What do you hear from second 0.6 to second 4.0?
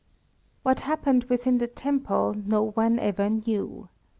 What happened within the temple no one ever knew.